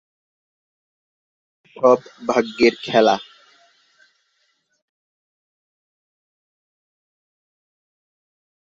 সব 1.77 1.99
ভাগ্যের 2.27 2.73
খেলা। 2.83 3.15